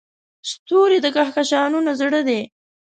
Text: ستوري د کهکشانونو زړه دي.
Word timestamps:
ستوري 0.51 0.97
د 1.01 1.07
کهکشانونو 1.15 1.91
زړه 2.01 2.21
دي. 2.27 2.41